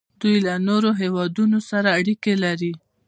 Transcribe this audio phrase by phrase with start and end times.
[0.21, 2.73] دوی له نورو هیوادونو سره اړیکې لري.